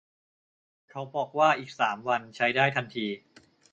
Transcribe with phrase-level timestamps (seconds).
[0.89, 3.07] เขาบอกว่าอีกสามวันใช้ได้ทันที